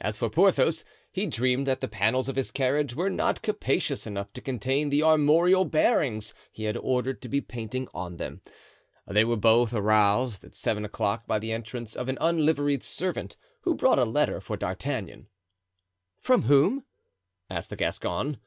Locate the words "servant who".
12.82-13.76